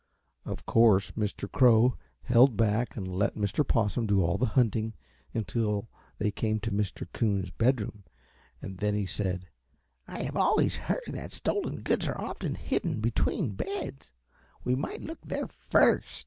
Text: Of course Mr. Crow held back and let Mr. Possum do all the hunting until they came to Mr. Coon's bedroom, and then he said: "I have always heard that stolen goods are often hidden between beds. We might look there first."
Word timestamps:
Of 0.45 0.65
course 0.65 1.11
Mr. 1.11 1.47
Crow 1.51 1.95
held 2.23 2.57
back 2.57 2.95
and 2.97 3.07
let 3.07 3.35
Mr. 3.35 3.61
Possum 3.63 4.07
do 4.07 4.23
all 4.23 4.39
the 4.39 4.47
hunting 4.47 4.95
until 5.31 5.89
they 6.17 6.31
came 6.31 6.59
to 6.61 6.71
Mr. 6.71 7.07
Coon's 7.13 7.51
bedroom, 7.51 8.03
and 8.63 8.79
then 8.79 8.95
he 8.95 9.05
said: 9.05 9.45
"I 10.07 10.23
have 10.23 10.35
always 10.37 10.75
heard 10.75 11.03
that 11.09 11.31
stolen 11.31 11.81
goods 11.83 12.07
are 12.07 12.19
often 12.19 12.55
hidden 12.55 12.99
between 12.99 13.51
beds. 13.53 14.11
We 14.63 14.73
might 14.73 15.03
look 15.03 15.19
there 15.23 15.45
first." 15.45 16.19